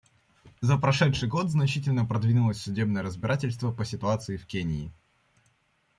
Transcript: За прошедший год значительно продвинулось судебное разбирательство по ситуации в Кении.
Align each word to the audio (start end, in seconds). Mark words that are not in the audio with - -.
За 0.61 0.79
прошедший 0.79 1.29
год 1.29 1.51
значительно 1.51 2.05
продвинулось 2.05 2.59
судебное 2.59 3.03
разбирательство 3.03 3.71
по 3.71 3.85
ситуации 3.85 4.35
в 4.35 4.47
Кении. 4.47 4.91